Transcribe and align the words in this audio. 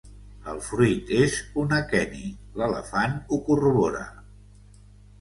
El 0.53 0.61
fruit 0.67 1.11
és 1.25 1.35
un 1.65 1.77
aqueni. 1.81 2.33
L'elefant 2.63 3.17
ho 3.39 3.43
corrobora. 3.51 4.07